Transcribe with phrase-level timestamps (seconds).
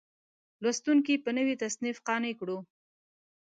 [0.63, 2.57] لوستونکي په نوي تصنیف قانع کړو.